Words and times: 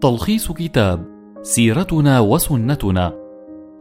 تلخيص 0.00 0.52
كتاب 0.52 1.04
سيرتنا 1.42 2.20
وسنتنا 2.20 3.12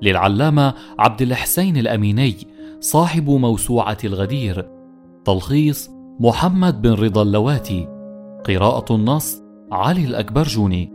للعلامة 0.02 0.74
عبد 1.00 1.22
الحسين 1.22 1.78
الأميني 1.78 2.36
صاحب 2.80 3.30
موسوعة 3.30 3.98
الغدير. 4.04 4.70
تلخيص 5.26 5.90
محمد 6.20 6.82
بن 6.82 6.94
رضا 6.94 7.22
اللواتي. 7.22 7.88
قراءة 8.46 8.96
النص 8.96 9.44
علي 9.72 10.06
الأكبرجوني 10.06 10.94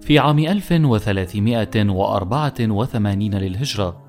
في 0.00 0.18
عام 0.18 0.38
1384 0.38 3.34
للهجرة 3.34 4.02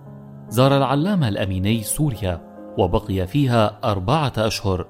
زار 0.49 0.77
العلامة 0.77 1.27
الأميني 1.27 1.83
سوريا 1.83 2.41
وبقي 2.77 3.27
فيها 3.27 3.79
أربعة 3.83 4.33
أشهر. 4.37 4.87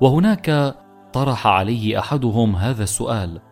وهناك 0.00 0.74
طرح 1.12 1.46
عليه 1.46 1.98
أحدهم 1.98 2.56
هذا 2.56 2.82
السؤال 2.82 3.51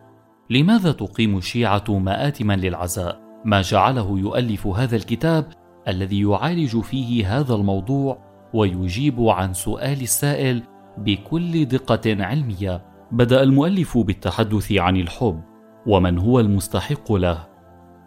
لماذا 0.51 0.91
تقيم 0.91 1.37
الشيعة 1.37 1.83
مآتما 1.89 2.55
للعزاء؟ 2.55 3.19
ما 3.45 3.61
جعله 3.61 4.19
يؤلف 4.19 4.67
هذا 4.67 4.95
الكتاب 4.95 5.45
الذي 5.87 6.21
يعالج 6.21 6.79
فيه 6.79 7.39
هذا 7.39 7.55
الموضوع 7.55 8.17
ويجيب 8.53 9.21
عن 9.21 9.53
سؤال 9.53 10.01
السائل 10.01 10.63
بكل 10.97 11.65
دقة 11.65 12.23
علمية. 12.23 12.85
بدأ 13.11 13.43
المؤلف 13.43 13.97
بالتحدث 13.97 14.71
عن 14.71 14.97
الحب 14.97 15.41
ومن 15.87 16.17
هو 16.17 16.39
المستحق 16.39 17.13
له، 17.13 17.47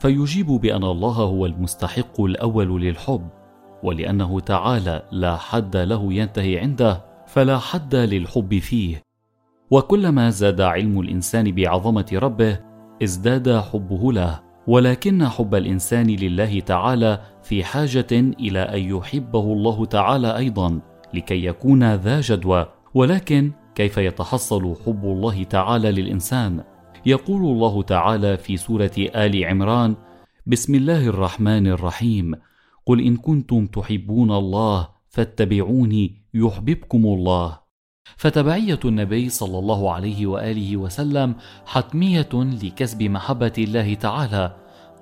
فيجيب 0.01 0.47
بأن 0.47 0.85
الله 0.85 1.13
هو 1.13 1.47
المستحق 1.47 2.21
الأول 2.21 2.83
للحب، 2.83 3.29
ولأنه 3.83 4.41
تعالى 4.41 5.03
لا 5.13 5.37
حد 5.37 5.77
له 5.77 6.13
ينتهي 6.13 6.59
عنده، 6.59 7.05
فلا 7.27 7.59
حد 7.59 7.95
للحب 7.95 8.59
فيه. 8.59 9.04
وكلما 9.71 10.31
زاد 10.31 10.61
علم 10.61 11.01
الإنسان 11.01 11.53
بعظمة 11.53 12.07
ربه 12.13 12.59
ازداد 13.03 13.59
حبه 13.59 14.13
له. 14.13 14.41
ولكن 14.67 15.29
حب 15.29 15.55
الإنسان 15.55 16.07
لله 16.07 16.61
تعالى 16.61 17.21
في 17.43 17.65
حاجة 17.65 18.07
إلى 18.13 18.59
أن 18.59 18.97
يحبه 18.97 19.41
الله 19.53 19.85
تعالى 19.85 20.37
أيضا 20.37 20.81
لكي 21.15 21.45
يكون 21.45 21.95
ذا 21.95 22.21
جدوى. 22.21 22.67
ولكن 22.95 23.53
كيف 23.75 23.99
يتحصل 23.99 24.75
حب 24.87 25.05
الله 25.05 25.43
تعالى 25.43 25.93
للإنسان؟ 25.93 26.65
يقول 27.07 27.43
الله 27.43 27.83
تعالى 27.83 28.37
في 28.37 28.57
سورة 28.57 28.91
آل 28.99 29.45
عمران 29.45 29.97
بسم 30.47 30.75
الله 30.75 31.07
الرحمن 31.07 31.67
الرحيم. 31.67 32.33
قل 32.87 33.01
إن 33.01 33.17
كنتم 33.17 33.67
تحبون 33.67 34.33
الله 34.33 34.89
فاتبعوني 35.09 36.23
يحببكم 36.35 37.05
الله. 37.07 37.64
فتبعية 38.25 38.79
النبي 38.85 39.29
صلى 39.29 39.59
الله 39.59 39.93
عليه 39.93 40.27
وآله 40.27 40.77
وسلم 40.77 41.35
حتمية 41.67 42.29
لكسب 42.35 43.03
محبة 43.03 43.53
الله 43.59 43.95
تعالى 43.95 44.57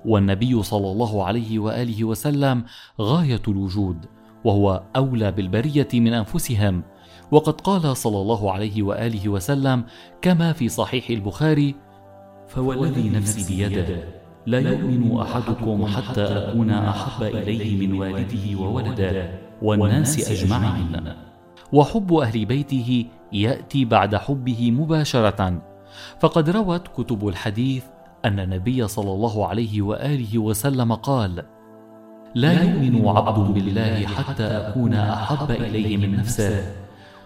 والنبي 0.05 0.63
صلى 0.63 0.91
الله 0.91 1.23
عليه 1.25 1.59
وآله 1.59 2.03
وسلم 2.03 2.63
غاية 3.01 3.41
الوجود 3.47 3.97
وهو 4.43 4.83
أولى 4.95 5.31
بالبرية 5.31 5.87
من 5.93 6.13
أنفسهم. 6.13 6.83
وقد 7.31 7.61
قال 7.61 7.97
صلى 7.97 8.17
الله 8.21 8.51
عليه 8.51 8.83
وآله 8.83 9.29
وسلم 9.29 9.83
كما 10.21 10.53
في 10.53 10.69
صحيح 10.69 11.09
البخاري 11.09 11.75
فوالذي 12.47 13.09
نفسي 13.09 13.67
بيده 13.67 14.03
لا 14.45 14.59
يؤمن 14.59 15.17
أحدكم 15.19 15.85
حتى 15.85 16.21
أكون 16.21 16.69
أحب 16.69 17.23
إليه 17.23 17.87
من 17.87 17.93
والده 17.93 18.59
وولده 18.59 19.39
والناس 19.61 20.31
أجمعين. 20.31 21.13
وحب 21.73 22.13
أهل 22.13 22.45
بيته 22.45 23.05
يأتي 23.33 23.85
بعد 23.85 24.15
حبه 24.15 24.71
مباشرة. 24.71 25.61
فقد 26.19 26.49
روت 26.49 26.87
كتب 26.87 27.27
الحديث 27.27 27.83
أن 28.25 28.39
النبي 28.39 28.87
صلى 28.87 29.11
الله 29.11 29.47
عليه 29.47 29.81
وآله 29.81 30.37
وسلم 30.39 30.93
قال 30.93 31.43
لا 32.35 32.63
يؤمن 32.63 33.07
عبد 33.07 33.53
بالله 33.53 34.05
حتى 34.05 34.43
أكون 34.43 34.93
أحب 34.93 35.51
إليه 35.51 35.97
من 35.97 36.15
نفسه 36.17 36.73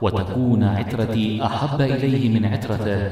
وتكون 0.01 0.63
عترتي 0.63 1.45
أحب 1.45 1.81
إليه 1.81 2.39
من 2.39 2.45
عترته 2.45 3.11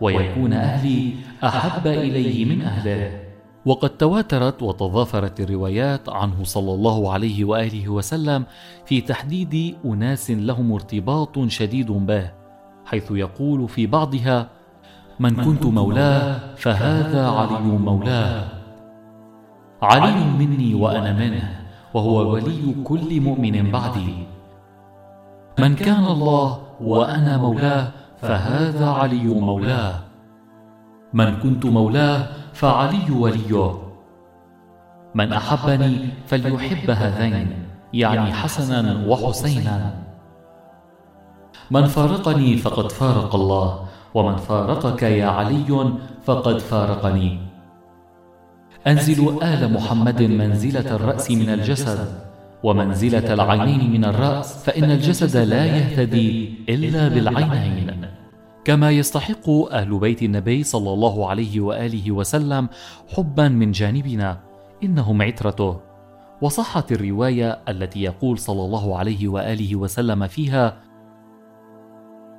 ويكون 0.00 0.52
أهلي 0.52 1.12
أحب 1.44 1.86
إليه 1.86 2.44
من 2.44 2.62
أهله. 2.62 3.25
وقد 3.66 3.90
تواترت 3.90 4.62
وتضافرت 4.62 5.40
الروايات 5.40 6.08
عنه 6.08 6.44
صلى 6.44 6.72
الله 6.74 7.12
عليه 7.12 7.44
وآله 7.44 7.88
وسلم 7.88 8.44
في 8.86 9.00
تحديد 9.00 9.76
أناس 9.84 10.30
لهم 10.30 10.72
ارتباط 10.72 11.38
شديد 11.48 11.90
به 11.90 12.30
حيث 12.86 13.10
يقول 13.10 13.68
في 13.68 13.86
بعضها 13.86 14.48
من 15.20 15.34
كنت 15.34 15.66
مولاه 15.66 16.54
فهذا 16.56 17.28
علي 17.28 17.60
مولاه. 17.60 18.44
علي 19.82 20.24
مني 20.38 20.74
وأنا 20.74 21.12
منه 21.12 21.60
وهو 21.94 22.32
ولي 22.32 22.74
كل 22.84 23.20
مؤمن 23.20 23.70
بعدي. 23.70 24.14
من 25.58 25.74
كان 25.74 26.04
الله 26.04 26.58
وأنا 26.80 27.36
مولاه 27.36 27.88
فهذا 28.22 28.86
علي 28.86 29.26
مولاه. 29.26 29.94
من 31.14 31.36
كنت 31.36 31.66
مولاه 31.66 32.26
فعلي 32.56 33.10
وليه 33.10 33.72
من 35.14 35.32
أحبني 35.32 36.08
فليحب 36.26 36.90
هذين 36.90 37.48
يعني 37.92 38.32
حسنا 38.32 39.06
وحسينا. 39.06 39.94
من 41.70 41.86
فارقني 41.86 42.56
فقد 42.56 42.92
فارق 42.92 43.34
الله 43.34 43.86
ومن 44.14 44.36
فارقك 44.36 45.02
يا 45.02 45.26
علي 45.26 45.92
فقد 46.24 46.58
فارقني. 46.58 47.38
انزلوا 48.86 49.32
آل 49.42 49.72
محمد 49.72 50.22
منزلة 50.22 50.96
الرأس 50.96 51.30
من 51.30 51.48
الجسد 51.48 52.08
ومنزلة 52.62 53.34
العينين 53.34 53.92
من 53.92 54.04
الرأس 54.04 54.64
فإن 54.64 54.90
الجسد 54.90 55.36
لا 55.36 55.64
يهتدي 55.66 56.54
إلا 56.68 57.08
بالعينين. 57.08 58.15
كما 58.66 58.90
يستحق 58.90 59.50
أهل 59.50 59.98
بيت 59.98 60.22
النبي 60.22 60.62
صلى 60.62 60.92
الله 60.92 61.28
عليه 61.28 61.60
وآله 61.60 62.12
وسلم 62.12 62.68
حبا 63.14 63.48
من 63.48 63.70
جانبنا 63.70 64.40
إنهم 64.82 65.22
عترته. 65.22 65.80
وصحت 66.42 66.92
الرواية 66.92 67.58
التي 67.68 68.02
يقول 68.02 68.38
صلى 68.38 68.64
الله 68.64 68.98
عليه 68.98 69.28
وآله 69.28 69.76
وسلم 69.76 70.26
فيها 70.26 70.76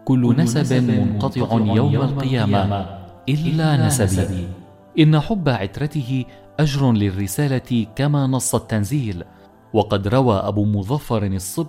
كل 0.06 0.36
نسب 0.38 0.92
منقطع 0.92 1.48
يوم 1.54 1.96
القيامة 1.96 2.86
إلا 3.30 3.88
نسبي. 3.88 4.48
إن 5.00 5.20
حب 5.20 5.50
عترته 5.50 6.26
أجر 6.60 6.92
للرسالة 6.92 7.86
كما 7.96 8.28
نص 8.28 8.56
التنزيل. 8.56 9.24
وقد 9.74 10.08
روى 10.08 10.36
أبو 10.36 10.66
مظفر 10.66 11.24
الصب 11.24 11.68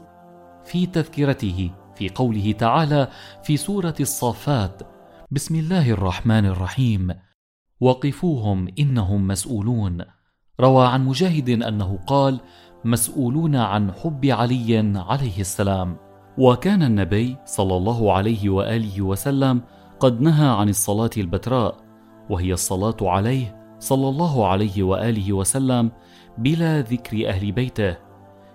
في 0.65 0.87
تذكرته 0.87 1.71
في 1.99 2.09
قوله 2.09 2.53
تعالى 2.53 3.09
في 3.43 3.57
سورة 3.57 3.95
الصافات 4.01 4.83
بسم 5.31 5.55
الله 5.55 5.91
الرحمن 5.91 6.47
الرحيم. 6.47 7.15
وقفوهم 7.81 8.69
إنهم 8.79 9.27
مسؤولون. 9.27 10.05
روى 10.61 10.87
عن 10.87 11.07
مجاهد 11.07 11.63
أنه 11.63 11.99
قال 12.07 12.41
مسؤولون 12.85 13.57
عن 13.57 13.93
حب 13.93 14.27
علي 14.27 14.79
عليه 14.97 15.41
السلام. 15.41 15.97
وكان 16.39 16.83
النبي 16.83 17.37
صلى 17.45 17.77
الله 17.77 18.13
عليه 18.13 18.51
وآله 18.51 19.03
وسلم 19.03 19.63
قد 20.01 20.21
نهى 20.21 20.49
عن 20.49 20.69
الصلاة 20.69 21.11
البتراء 21.17 21.77
وهي 22.31 22.53
الصلاة 22.53 22.97
عليه 23.03 23.77
صلى 23.79 24.09
الله 24.09 24.47
عليه 24.47 24.83
وآله 24.83 25.33
وسلم 25.33 25.91
بلا 26.39 26.81
ذكر 26.81 27.29
أهل 27.29 27.53
بيته. 27.53 28.08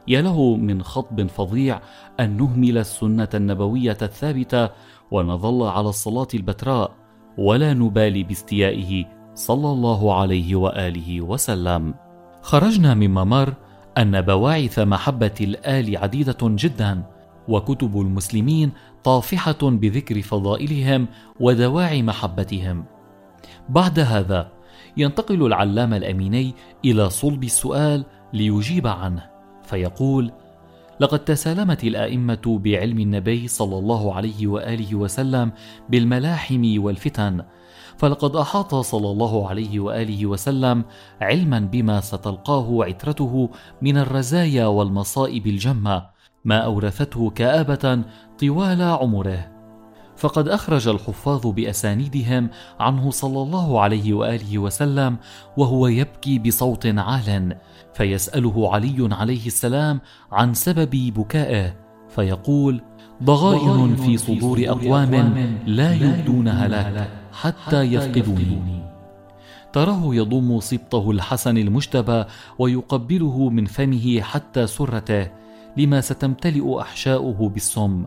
يا 0.07 0.21
له 0.21 0.55
من 0.55 0.83
خطب 0.83 1.27
فظيع 1.27 1.81
أن 2.19 2.37
نهمل 2.37 2.77
السنة 2.77 3.29
النبوية 3.33 3.97
الثابتة 4.01 4.69
ونظل 5.11 5.67
على 5.67 5.89
الصلاة 5.89 6.27
البتراء 6.33 6.91
ولا 7.37 7.73
نبالي 7.73 8.23
باستيائه 8.23 9.05
صلى 9.35 9.71
الله 9.71 10.13
عليه 10.19 10.55
وآله 10.55 11.21
وسلم. 11.21 11.93
خرجنا 12.41 12.93
من 12.93 13.13
ممر 13.13 13.53
أن 13.97 14.21
بواعث 14.21 14.79
محبة 14.79 15.35
الآل 15.41 15.97
عديدة 15.97 16.37
جدا 16.41 17.03
وكتب 17.47 18.01
المسلمين 18.01 18.71
طافحة 19.03 19.57
بذكر 19.61 20.21
فضائلهم 20.21 21.07
ودواعي 21.39 22.03
محبتهم. 22.03 22.85
بعد 23.69 23.99
هذا 23.99 24.51
ينتقل 24.97 25.45
العلامة 25.45 25.97
الأميني 25.97 26.53
إلى 26.85 27.09
صلب 27.09 27.43
السؤال 27.43 28.05
ليجيب 28.33 28.87
عنه. 28.87 29.32
فيقول 29.63 30.31
لقد 30.99 31.19
تسالمت 31.19 31.83
الأئمة 31.83 32.59
بعلم 32.63 32.99
النبي 32.99 33.47
صلى 33.47 33.77
الله 33.77 34.13
عليه 34.13 34.47
وآله 34.47 34.95
وسلم 34.95 35.51
بالملاحم 35.89 36.83
والفتن 36.83 37.43
فلقد 37.97 38.35
أحاط 38.35 38.75
صلى 38.75 39.11
الله 39.11 39.49
عليه 39.49 39.79
وآله 39.79 40.25
وسلم 40.25 40.83
علما 41.21 41.59
بما 41.59 42.01
ستلقاه 42.01 42.83
عترته 42.83 43.49
من 43.81 43.97
الرزايا 43.97 44.65
والمصائب 44.65 45.47
الجمة 45.47 46.05
ما 46.45 46.57
أورثته 46.57 47.29
كآبة 47.29 48.01
طوال 48.39 48.81
عمره. 48.81 49.52
فقد 50.23 50.47
أخرج 50.47 50.87
الحفاظ 50.87 51.47
بأسانيدهم 51.47 52.49
عنه 52.79 53.11
صلى 53.11 53.41
الله 53.41 53.81
عليه 53.81 54.13
وآله 54.13 54.57
وسلم 54.57 55.17
وهو 55.57 55.87
يبكي 55.87 56.39
بصوت 56.39 56.85
عال 56.85 57.55
فيسأله 57.93 58.73
علي 58.73 59.09
عليه 59.11 59.47
السلام 59.47 59.99
عن 60.31 60.53
سبب 60.53 60.89
بكائه 60.89 61.75
فيقول 62.09 62.81
ضغائن 63.23 63.95
في 63.95 64.17
صدور 64.17 64.63
أقوام 64.67 65.13
لا 65.65 65.93
يبدونها 65.93 66.67
لك 66.67 67.09
حتى 67.33 67.81
يفقدوني 67.81 68.83
تراه 69.73 70.15
يضم 70.15 70.59
سبطه 70.59 71.11
الحسن 71.11 71.57
المجتبى 71.57 72.23
ويقبله 72.59 73.49
من 73.49 73.65
فمه 73.65 74.21
حتى 74.21 74.67
سرته 74.67 75.27
لما 75.77 76.01
ستمتلئ 76.01 76.79
أحشاؤه 76.81 77.49
بالسم 77.49 78.05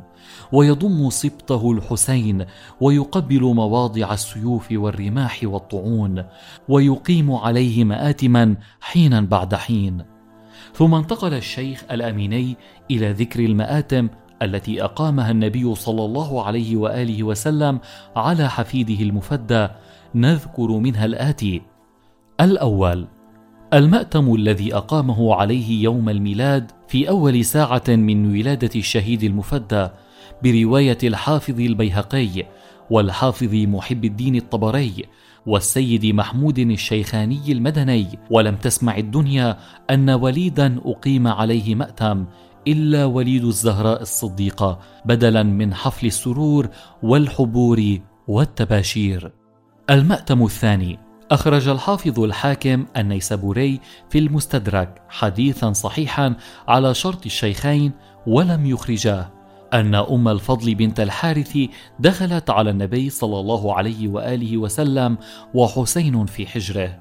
ويضم 0.52 1.10
سبطه 1.10 1.72
الحسين 1.72 2.44
ويقبل 2.80 3.42
مواضع 3.42 4.12
السيوف 4.12 4.68
والرماح 4.72 5.40
والطعون 5.44 6.24
ويقيم 6.68 7.32
عليه 7.32 7.84
مآتما 7.84 8.56
حينا 8.80 9.20
بعد 9.20 9.54
حين. 9.54 10.04
ثم 10.74 10.94
انتقل 10.94 11.34
الشيخ 11.34 11.84
الأميني 11.90 12.56
إلى 12.90 13.12
ذكر 13.12 13.44
المآتم 13.44 14.08
التي 14.42 14.84
أقامها 14.84 15.30
النبي 15.30 15.74
صلى 15.74 16.04
الله 16.04 16.44
عليه 16.44 16.76
وآله 16.76 17.22
وسلم 17.22 17.80
على 18.16 18.50
حفيده 18.50 19.02
المفدى 19.04 19.68
نذكر 20.14 20.70
منها 20.70 21.04
الاتي 21.04 21.62
الأول 22.40 23.06
المأتم 23.74 24.34
الذي 24.34 24.74
أقامه 24.74 25.34
عليه 25.34 25.82
يوم 25.82 26.08
الميلاد 26.08 26.70
في 26.88 27.08
أول 27.08 27.44
ساعة 27.44 27.84
من 27.88 28.38
ولادة 28.38 28.70
الشهيد 28.76 29.22
المفدى 29.22 29.88
برواية 30.42 30.98
الحافظ 31.02 31.60
البيهقي 31.60 32.46
والحافظ 32.90 33.54
محب 33.54 34.04
الدين 34.04 34.36
الطبري 34.36 35.04
والسيد 35.46 36.06
محمود 36.06 36.58
الشيخاني 36.58 37.52
المدني. 37.52 38.06
ولم 38.30 38.56
تسمع 38.56 38.96
الدنيا 38.96 39.58
أن 39.90 40.10
وليدا 40.10 40.80
أقيم 40.84 41.26
عليه 41.26 41.74
مأتم 41.74 42.26
إلا 42.68 43.04
وليد 43.04 43.44
الزهراء 43.44 44.02
الصديقة 44.02 44.78
بدلا 45.04 45.42
من 45.42 45.74
حفل 45.74 46.06
السرور 46.06 46.68
والحبور 47.02 47.98
والتباشير. 48.28 49.32
المأتم 49.90 50.44
الثاني 50.44 50.98
أخرج 51.30 51.68
الحافظ 51.68 52.20
الحاكم 52.20 52.86
النيسابوري 52.96 53.80
في 54.10 54.18
المستدرك 54.18 55.02
حديثا 55.08 55.72
صحيحا 55.72 56.36
على 56.68 56.94
شرط 56.94 57.26
الشيخين 57.26 57.92
ولم 58.26 58.66
يخرجاه. 58.66 59.35
أن 59.74 59.94
أم 59.94 60.28
الفضل 60.28 60.74
بنت 60.74 61.00
الحارث 61.00 61.58
دخلت 62.00 62.50
على 62.50 62.70
النبي 62.70 63.10
صلى 63.10 63.40
الله 63.40 63.74
عليه 63.74 64.08
وآله 64.08 64.56
وسلم 64.56 65.18
وحسين 65.54 66.26
في 66.26 66.46
حجره. 66.46 66.98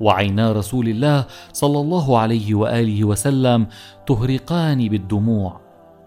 وعينا 0.00 0.52
رسول 0.52 0.88
الله 0.88 1.26
صلى 1.52 1.80
الله 1.80 2.18
عليه 2.18 2.54
وآله 2.54 3.04
وسلم 3.04 3.66
تهرقان 4.06 4.88
بالدموع 4.88 5.60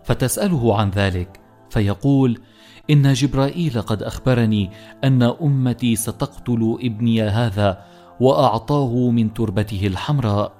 فتسأله 0.03 0.77
عن 0.77 0.89
ذلك 0.89 1.39
فيقول: 1.69 2.41
إن 2.89 3.13
جبرائيل 3.13 3.81
قد 3.81 4.03
أخبرني 4.03 4.71
أن 5.03 5.23
أمتي 5.23 5.95
ستقتل 5.95 6.77
ابني 6.81 7.23
هذا 7.23 7.85
وأعطاه 8.19 9.09
من 9.09 9.33
تربته 9.33 9.87
الحمراء. 9.87 10.51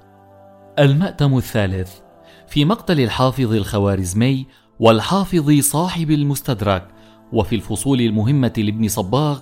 المأتم 0.78 1.36
الثالث 1.36 1.92
في 2.48 2.64
مقتل 2.64 3.00
الحافظ 3.00 3.52
الخوارزمي 3.52 4.46
والحافظ 4.80 5.60
صاحب 5.60 6.10
المستدرك 6.10 6.84
وفي 7.32 7.54
الفصول 7.54 8.00
المهمة 8.00 8.52
لابن 8.58 8.88
صباغ 8.88 9.38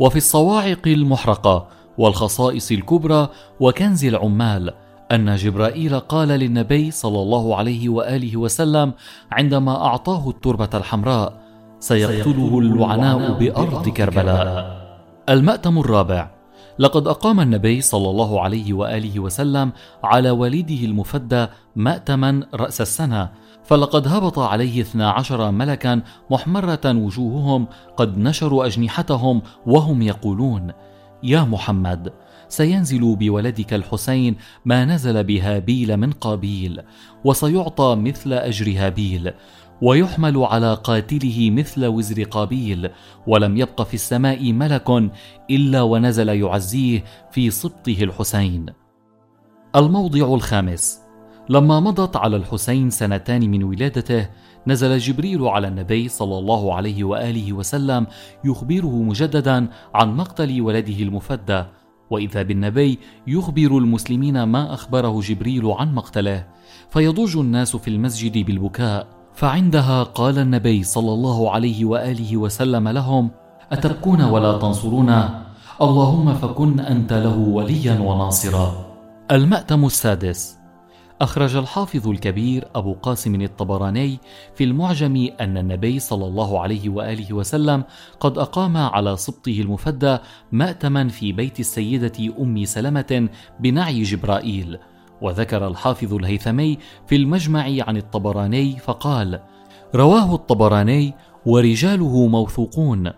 وفي 0.00 0.16
الصواعق 0.16 0.80
المحرقة 0.86 1.68
والخصائص 1.98 2.72
الكبرى 2.72 3.28
وكنز 3.60 4.04
العمال 4.04 4.72
أن 5.12 5.36
جبرائيل 5.36 6.00
قال 6.00 6.28
للنبي 6.28 6.90
صلى 6.90 7.22
الله 7.22 7.56
عليه 7.56 7.88
وآله 7.88 8.36
وسلم 8.36 8.92
عندما 9.32 9.84
أعطاه 9.86 10.30
التربة 10.30 10.68
الحمراء 10.74 11.42
سيقتله 11.80 12.58
اللعناء 12.58 13.32
بأرض 13.38 13.88
كربلاء. 13.88 14.82
المأتم 15.28 15.78
الرابع 15.78 16.30
لقد 16.78 17.08
أقام 17.08 17.40
النبي 17.40 17.80
صلى 17.80 18.10
الله 18.10 18.40
عليه 18.40 18.72
وآله 18.72 19.20
وسلم 19.20 19.72
على 20.04 20.30
والده 20.30 20.84
المفدى 20.84 21.46
مأتما 21.76 22.46
رأس 22.54 22.80
السنة 22.80 23.28
فلقد 23.64 24.08
هبط 24.08 24.38
عليه 24.38 24.80
اثنا 24.80 25.10
عشر 25.10 25.50
ملكا 25.50 26.02
محمرة 26.30 26.80
وجوههم 26.84 27.66
قد 27.96 28.18
نشروا 28.18 28.66
أجنحتهم 28.66 29.42
وهم 29.66 30.02
يقولون 30.02 30.72
يا 31.22 31.40
محمد 31.40 32.12
سينزل 32.48 33.16
بولدك 33.16 33.74
الحسين 33.74 34.36
ما 34.64 34.84
نزل 34.84 35.24
بهابيل 35.24 35.96
من 35.96 36.12
قابيل 36.12 36.80
وسيعطى 37.24 37.94
مثل 37.98 38.32
أجر 38.32 38.74
هابيل 38.76 39.32
ويحمل 39.82 40.38
على 40.38 40.74
قاتله 40.74 41.50
مثل 41.50 41.86
وزر 41.86 42.22
قابيل 42.22 42.90
ولم 43.26 43.56
يبق 43.56 43.82
في 43.82 43.94
السماء 43.94 44.52
ملك 44.52 44.90
إلا 45.50 45.82
ونزل 45.82 46.28
يعزيه 46.28 47.04
في 47.30 47.50
سبطه 47.50 47.96
الحسين. 48.02 48.66
الموضع 49.76 50.34
الخامس 50.34 51.01
لما 51.48 51.80
مضت 51.80 52.16
على 52.16 52.36
الحسين 52.36 52.90
سنتان 52.90 53.50
من 53.50 53.64
ولادته 53.64 54.28
نزل 54.66 54.98
جبريل 54.98 55.46
على 55.46 55.68
النبي 55.68 56.08
صلى 56.08 56.38
الله 56.38 56.74
عليه 56.74 57.04
وآله 57.04 57.52
وسلم 57.52 58.06
يخبره 58.44 59.02
مجددا 59.02 59.68
عن 59.94 60.16
مقتل 60.16 60.60
ولده 60.60 61.02
المفدى 61.02 61.64
وإذا 62.10 62.42
بالنبي 62.42 62.98
يخبر 63.26 63.78
المسلمين 63.78 64.42
ما 64.42 64.74
أخبره 64.74 65.20
جبريل 65.20 65.66
عن 65.66 65.94
مقتله 65.94 66.46
فيضج 66.90 67.36
الناس 67.36 67.76
في 67.76 67.88
المسجد 67.88 68.46
بالبكاء. 68.46 69.06
فعندها 69.34 70.02
قال 70.02 70.38
النبي 70.38 70.82
صلى 70.82 71.12
الله 71.12 71.50
عليه 71.50 71.84
وآله 71.84 72.36
وسلم 72.36 72.88
لهم 72.88 73.30
أتبكون 73.72 74.22
ولا 74.24 74.58
تنصرون؟ 74.58 75.10
اللهم 75.82 76.34
فكن 76.34 76.80
أنت 76.80 77.12
له 77.12 77.38
وليا 77.38 78.00
وناصرا. 78.00 78.86
المأتم 79.30 79.84
السادس. 79.84 80.61
أخرج 81.22 81.56
الحافظ 81.56 82.08
الكبير 82.08 82.64
أبو 82.74 82.92
قاسم 83.02 83.40
الطبراني 83.40 84.18
في 84.54 84.64
المعجم 84.64 85.28
أن 85.40 85.58
النبي 85.58 85.98
صلى 85.98 86.26
الله 86.26 86.60
عليه 86.60 86.88
وآله 86.88 87.32
وسلم 87.32 87.84
قد 88.20 88.38
أقام 88.38 88.76
على 88.76 89.16
سبطه 89.16 89.60
المفدى 89.60 90.18
مأتما 90.52 91.08
في 91.08 91.32
بيت 91.32 91.60
السيدة 91.60 92.34
أم 92.40 92.64
سلمة 92.64 93.28
بنعي 93.60 94.02
جبرائيل. 94.02 94.78
وذكر 95.20 95.68
الحافظ 95.68 96.14
الهيثمي 96.14 96.78
في 97.06 97.16
المجمع 97.16 97.64
عن 97.86 97.96
الطبراني 97.96 98.78
فقال 98.78 99.40
رواه 99.94 100.34
الطبراني 100.34 101.14
ورجاله 101.46 102.26
موثوقون 102.26 103.10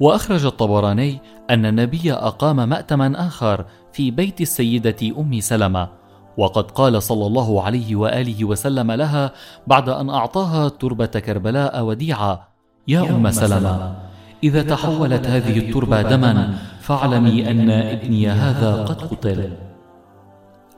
وأخرج 0.00 0.44
الطبراني 0.46 1.18
أن 1.50 1.66
النبي 1.66 2.12
أقام 2.12 2.68
ماتما 2.68 3.26
آخر 3.26 3.64
في 3.92 4.10
بيت 4.10 4.40
السيدة 4.40 4.96
أم 5.18 5.40
سلمة. 5.40 5.95
وقد 6.36 6.70
قال 6.70 7.02
صلى 7.02 7.26
الله 7.26 7.62
عليه 7.62 7.96
وآله 7.96 8.44
وسلم 8.44 8.92
لها 8.92 9.32
بعد 9.66 9.88
أن 9.88 10.10
أعطاها 10.10 10.68
تربة 10.68 11.06
كربلاء 11.06 11.82
وديعة 11.84 12.48
يا 12.88 13.00
أم 13.00 13.30
سلمة 13.30 13.96
إذا 14.44 14.62
تحولت 14.62 15.26
هذه 15.26 15.58
التربة 15.58 16.02
دما 16.02 16.54
فاعلمي 16.80 17.50
أن 17.50 17.70
ابني 17.70 18.28
هذا 18.28 18.84
قد 18.84 19.02
قتل. 19.02 19.52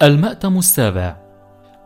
المأتم 0.02 0.58
السابع. 0.58 1.16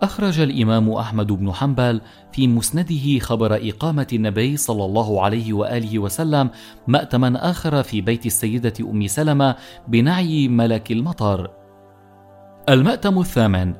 أخرج 0.02 0.40
الإمام 0.40 0.90
أحمد 0.90 1.32
بن 1.32 1.52
حنبل 1.52 2.00
في 2.32 2.48
مسنده 2.48 3.18
خبر 3.18 3.68
إقامة 3.68 4.06
النبي 4.12 4.56
صلى 4.56 4.84
الله 4.84 5.22
عليه 5.22 5.52
وآله 5.52 5.98
وسلم 5.98 6.50
مأتما 6.86 7.50
آخر 7.50 7.82
في 7.82 8.00
بيت 8.00 8.26
السيدة 8.26 8.72
أم 8.80 9.06
سلمة 9.06 9.56
بنعي 9.88 10.48
ملك 10.48 10.92
المطر. 10.92 11.61
المأتم 12.68 13.18
الثامن 13.18 13.74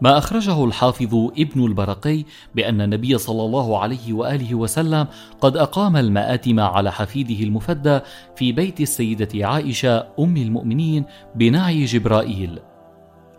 ما 0.00 0.18
أخرجه 0.18 0.64
الحافظ 0.64 1.14
ابن 1.14 1.64
البرقي 1.64 2.24
بأن 2.54 2.80
النبي 2.80 3.18
صلى 3.18 3.42
الله 3.42 3.78
عليه 3.78 4.12
وآله 4.12 4.54
وسلم 4.54 5.06
قد 5.40 5.56
أقام 5.56 5.96
المآتم 5.96 6.60
على 6.60 6.92
حفيده 6.92 7.44
المفدى 7.44 8.00
في 8.36 8.52
بيت 8.52 8.80
السيدة 8.80 9.46
عائشة 9.46 10.06
أم 10.18 10.36
المؤمنين 10.36 11.04
بنعي 11.34 11.84
جبرائيل. 11.84 12.58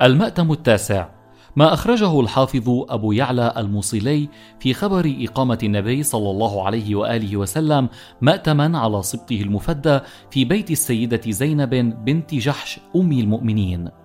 المأتم 0.01 0.51
التاسع 0.51 1.07
ما 1.55 1.73
أخرجه 1.73 2.19
الحافظ 2.19 2.69
أبو 2.89 3.11
يعلى 3.11 3.53
الموصلي 3.57 4.29
في 4.59 4.73
خبر 4.73 5.15
إقامة 5.19 5.59
النبي 5.63 6.03
صلى 6.03 6.31
الله 6.31 6.65
عليه 6.65 6.95
وآله 6.95 7.37
وسلم 7.37 7.89
مأتما 8.21 8.79
على 8.79 9.03
سبطه 9.03 9.41
المفدى 9.41 9.99
في 10.31 10.45
بيت 10.45 10.71
السيدة 10.71 11.21
زينب 11.27 11.69
بنت 12.05 12.35
جحش 12.35 12.79
أم 12.95 13.11
المؤمنين. 13.11 14.00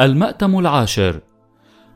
المأتم 0.00 0.58
العاشر. 0.58 1.20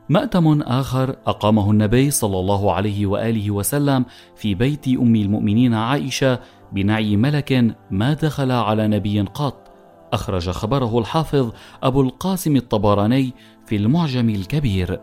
مأتم 0.09 0.61
آخر 0.61 1.15
أقامه 1.25 1.71
النبي 1.71 2.11
صلى 2.11 2.39
الله 2.39 2.73
عليه 2.73 3.05
وآله 3.05 3.51
وسلم 3.51 4.05
في 4.35 4.55
بيت 4.55 4.87
أم 4.87 5.15
المؤمنين 5.15 5.73
عائشة 5.73 6.39
بنعي 6.71 7.15
ملك 7.15 7.75
ما 7.91 8.13
دخل 8.13 8.51
على 8.51 8.87
نبي 8.87 9.21
قط. 9.21 9.71
أخرج 10.13 10.49
خبره 10.49 10.99
الحافظ 10.99 11.51
أبو 11.83 12.01
القاسم 12.01 12.55
الطبراني 12.55 13.33
في 13.65 13.75
المعجم 13.75 14.29
الكبير. 14.29 15.01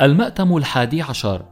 المأتم 0.00 0.56
الحادي 0.56 1.02
عشر. 1.02 1.42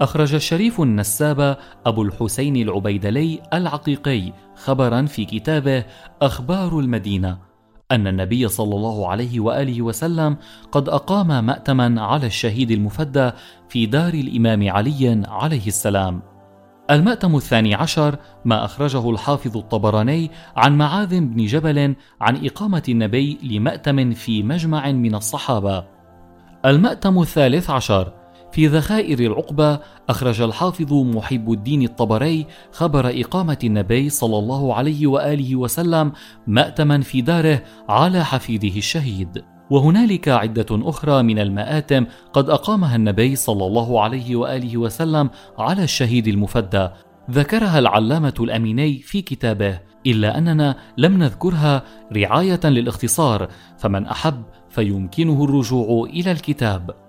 أخرج 0.00 0.34
الشريف 0.34 0.80
النساب 0.80 1.56
أبو 1.86 2.02
الحسين 2.02 2.56
العبيدلي 2.56 3.40
العقيقي 3.52 4.32
خبرا 4.56 5.02
في 5.02 5.24
كتابه 5.24 5.84
أخبار 6.22 6.78
المدينة. 6.78 7.47
أن 7.92 8.06
النبي 8.06 8.48
صلى 8.48 8.74
الله 8.74 9.08
عليه 9.08 9.40
وآله 9.40 9.82
وسلم 9.82 10.36
قد 10.72 10.88
أقام 10.88 11.44
مأتما 11.46 12.02
على 12.02 12.26
الشهيد 12.26 12.70
المفدى 12.70 13.30
في 13.68 13.86
دار 13.86 14.14
الإمام 14.14 14.70
علي 14.70 15.22
عليه 15.28 15.66
السلام. 15.66 16.22
المأتم 16.90 17.36
الثاني 17.36 17.74
عشر 17.74 18.16
ما 18.44 18.64
أخرجه 18.64 19.10
الحافظ 19.10 19.56
الطبراني 19.56 20.30
عن 20.56 20.78
معاذ 20.78 21.20
بن 21.20 21.44
جبل 21.44 21.94
عن 22.20 22.46
إقامة 22.46 22.82
النبي 22.88 23.38
لمأتم 23.42 24.12
في 24.12 24.42
مجمع 24.42 24.92
من 24.92 25.14
الصحابة. 25.14 25.84
المأتم 26.64 27.20
الثالث 27.20 27.70
عشر 27.70 28.12
في 28.52 28.66
ذخائر 28.66 29.18
العقبة 29.20 29.80
أخرج 30.08 30.40
الحافظ 30.40 30.92
محب 30.92 31.52
الدين 31.52 31.82
الطبري 31.82 32.46
خبر 32.72 33.20
إقامة 33.20 33.58
النبي 33.64 34.10
صلى 34.10 34.38
الله 34.38 34.74
عليه 34.74 35.06
وآله 35.06 35.56
وسلم 35.56 36.12
مأتما 36.46 37.00
في 37.00 37.20
داره 37.20 37.62
على 37.88 38.24
حفيده 38.24 38.76
الشهيد. 38.76 39.44
وهنالك 39.70 40.28
عدة 40.28 40.66
أخرى 40.70 41.22
من 41.22 41.38
المآتم 41.38 42.06
قد 42.32 42.50
أقامها 42.50 42.96
النبي 42.96 43.36
صلى 43.36 43.66
الله 43.66 44.02
عليه 44.02 44.36
وآله 44.36 44.76
وسلم 44.76 45.30
على 45.58 45.84
الشهيد 45.84 46.28
المفدى. 46.28 46.88
ذكرها 47.30 47.78
العلامة 47.78 48.34
الأميني 48.40 48.98
في 48.98 49.22
كتابه 49.22 49.80
إلا 50.06 50.38
أننا 50.38 50.76
لم 50.96 51.18
نذكرها 51.18 51.82
رعاية 52.16 52.60
للاختصار 52.64 53.48
فمن 53.78 54.06
أحب 54.06 54.42
فيمكنه 54.70 55.44
الرجوع 55.44 56.04
إلى 56.04 56.32
الكتاب. 56.32 57.07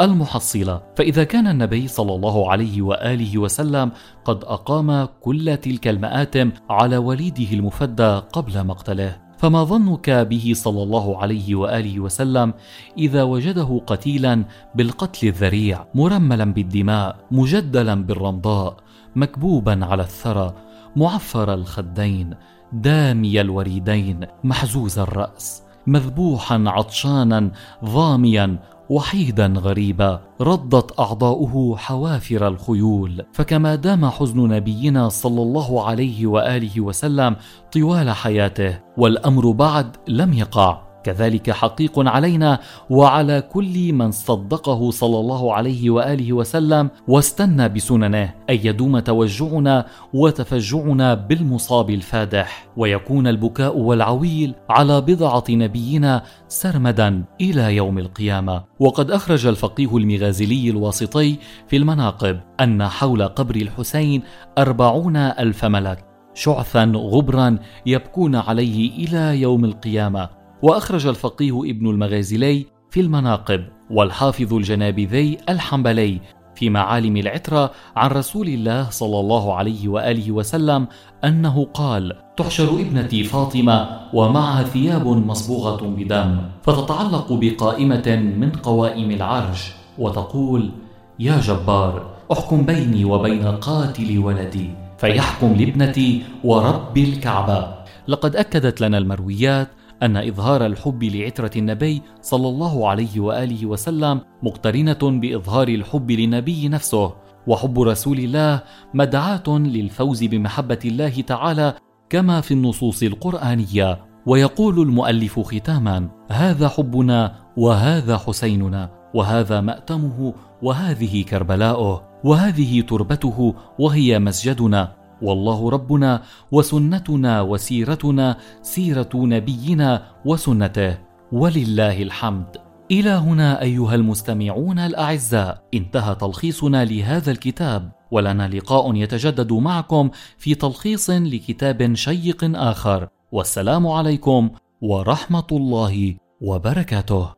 المحصلة. 0.00 0.82
فإذا 0.96 1.24
كان 1.24 1.46
النبي 1.46 1.88
صلى 1.88 2.14
الله 2.14 2.50
عليه 2.50 2.82
وآله 2.82 3.38
وسلم 3.38 3.90
قد 4.24 4.44
أقام 4.44 5.08
كل 5.20 5.56
تلك 5.56 5.88
المآتم 5.88 6.52
على 6.70 6.96
وليده 6.96 7.52
المفدى 7.52 8.20
قبل 8.32 8.66
مقتله. 8.66 9.28
فما 9.38 9.64
ظنك 9.64 10.10
به 10.10 10.52
صلى 10.54 10.82
الله 10.82 11.18
عليه 11.18 11.54
وآله 11.54 12.00
وسلم 12.00 12.54
إذا 12.98 13.22
وجده 13.22 13.80
قتيلا 13.86 14.44
بالقتل 14.74 15.28
الذريع 15.28 15.84
مرملا 15.94 16.44
بالدماء 16.44 17.16
مجدلا 17.30 17.94
بالرمضاء 17.94 18.76
مكبوبا 19.16 19.84
على 19.84 20.02
الثرى 20.02 20.54
معفر 20.96 21.54
الخدين 21.54 22.34
دامي 22.72 23.40
الوريدين 23.40 24.26
محزوز 24.44 24.98
الرأس 24.98 25.62
مذبوحا 25.86 26.64
عطشانا 26.66 27.50
ظاميا 27.84 28.58
وحيدا 28.90 29.46
غريبا 29.46 30.20
ردت 30.40 31.00
أعضاؤه 31.00 31.76
حوافر 31.76 32.48
الخيول. 32.48 33.24
فكما 33.32 33.74
دام 33.74 34.06
حزن 34.06 34.48
نبينا 34.48 35.08
صلى 35.08 35.42
الله 35.42 35.86
عليه 35.86 36.26
وآله 36.26 36.80
وسلم 36.80 37.36
طوال 37.72 38.10
حياته 38.10 38.78
والأمر 38.96 39.50
بعد 39.50 39.96
لم 40.08 40.32
يقع. 40.32 40.87
كذلك 41.04 41.50
حقيق 41.50 42.08
علينا 42.08 42.58
وعلى 42.90 43.40
كل 43.40 43.92
من 43.92 44.10
صدقه 44.10 44.90
صلى 44.90 45.20
الله 45.20 45.54
عليه 45.54 45.90
وآله 45.90 46.32
وسلم 46.32 46.90
واستنى 47.08 47.68
بسننه 47.68 48.34
أن 48.50 48.58
يدوم 48.62 48.98
توجعنا 48.98 49.86
وتفجعنا 50.14 51.14
بالمصاب 51.14 51.90
الفادح. 51.90 52.66
ويكون 52.76 53.26
البكاء 53.26 53.78
والعويل 53.78 54.54
على 54.70 55.00
بضعة 55.00 55.44
نبينا 55.50 56.22
سرمدا 56.48 57.24
إلى 57.40 57.76
يوم 57.76 57.98
القيامة. 57.98 58.64
وقد 58.80 59.10
أخرج 59.10 59.46
الفقيه 59.46 59.96
المغازلي 59.96 60.70
الواسطي 60.70 61.36
في 61.68 61.76
المناقب 61.76 62.40
أن 62.60 62.88
حول 62.88 63.22
قبر 63.22 63.56
الحسين 63.56 64.22
أربعون 64.58 65.16
ألف 65.16 65.64
ملك. 65.64 66.04
شعثا 66.34 66.92
غبرا 66.94 67.58
يبكون 67.86 68.36
عليه 68.36 69.06
إلى 69.06 69.40
يوم 69.40 69.64
القيامة. 69.64 70.37
وأخرج 70.62 71.06
الفقيه 71.06 71.60
ابن 71.60 71.90
المغازلي 71.90 72.66
في 72.90 73.00
المناقب 73.00 73.64
والحافظ 73.90 74.54
الجنابذي 74.54 75.38
الحنبلي 75.48 76.20
في 76.54 76.70
معالم 76.70 77.16
العترة 77.16 77.70
عن 77.96 78.10
رسول 78.10 78.48
الله 78.48 78.90
صلى 78.90 79.20
الله 79.20 79.54
عليه 79.54 79.88
وآله 79.88 80.32
وسلم 80.32 80.86
أنه 81.24 81.64
قال 81.64 82.12
تحشر 82.36 82.70
ابنتي 82.70 83.24
فاطمة 83.24 84.00
ومعها 84.12 84.62
ثياب 84.62 85.06
مصبوغة 85.06 85.86
بدم 85.86 86.38
فتتعلق 86.62 87.32
بقائمة 87.32 88.16
من 88.38 88.50
قوائم 88.50 89.10
العرش 89.10 89.72
وتقول 89.98 90.70
يا 91.18 91.40
جبار 91.40 92.06
احكم 92.32 92.62
بيني 92.62 93.04
وبين 93.04 93.46
قاتل 93.46 94.18
ولدي 94.18 94.70
فيحكم 94.98 95.54
لابنتي 95.54 96.22
ورب 96.44 96.98
الكعبة. 96.98 97.74
لقد 98.08 98.36
أكدت 98.36 98.80
لنا 98.80 98.98
المرويات 98.98 99.68
أن 100.02 100.16
إظهار 100.16 100.66
الحب 100.66 101.04
لعترة 101.04 101.50
النبي 101.56 102.02
صلى 102.22 102.48
الله 102.48 102.88
عليه 102.88 103.20
وآله 103.20 103.66
وسلم 103.66 104.20
مقترنة 104.42 104.98
بإظهار 105.02 105.68
الحب 105.68 106.10
للنبي 106.10 106.68
نفسه، 106.68 107.14
وحب 107.46 107.80
رسول 107.80 108.18
الله 108.18 108.62
مدعاة 108.94 109.48
للفوز 109.48 110.24
بمحبة 110.24 110.78
الله 110.84 111.20
تعالى 111.20 111.74
كما 112.10 112.40
في 112.40 112.54
النصوص 112.54 113.02
القرآنية، 113.02 113.98
ويقول 114.26 114.80
المؤلف 114.80 115.40
ختاما: 115.40 116.08
هذا 116.30 116.68
حبنا 116.68 117.34
وهذا 117.56 118.18
حسيننا، 118.18 118.90
وهذا 119.14 119.60
مأتمه 119.60 120.34
وهذه 120.62 121.22
كربلاؤه، 121.22 122.08
وهذه 122.24 122.80
تربته 122.80 123.54
وهي 123.78 124.18
مسجدنا، 124.18 124.92
والله 125.22 125.70
ربنا 125.70 126.22
وسنتنا 126.52 127.40
وسيرتنا 127.40 128.36
سيرة 128.62 129.10
نبينا 129.14 130.02
وسنته. 130.24 130.98
ولله 131.32 132.02
الحمد. 132.02 132.56
إلى 132.90 133.10
هنا 133.10 133.62
أيها 133.62 133.94
المستمعون 133.94 134.78
الأعزاء 134.78 135.62
انتهى 135.74 136.14
تلخيصنا 136.14 136.84
لهذا 136.84 137.30
الكتاب. 137.30 137.92
ولنا 138.10 138.48
لقاء 138.48 138.94
يتجدد 138.94 139.52
معكم 139.52 140.10
في 140.38 140.54
تلخيص 140.54 141.10
لكتاب 141.10 141.94
شيق 141.94 142.50
آخر. 142.54 143.08
والسلام 143.32 143.86
عليكم 143.86 144.50
ورحمة 144.80 145.46
الله 145.52 146.16
وبركاته. 146.40 147.37